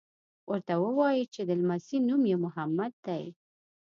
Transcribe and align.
ورته 0.49 0.73
ووایي 0.83 1.23
چې 1.33 1.41
د 1.49 1.51
لمسي 1.61 1.97
نوم 2.07 2.21
یې 2.31 2.35
محمد 2.45 2.93
دی. 3.07 3.23